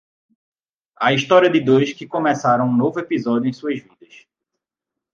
A 0.99 1.13
história 1.13 1.47
de 1.47 1.59
dois 1.59 1.93
que 1.93 2.07
começaram 2.07 2.65
um 2.67 2.75
novo 2.75 2.99
episódio 2.99 3.47
em 3.47 3.53
suas 3.53 3.77
vidas. 3.79 4.25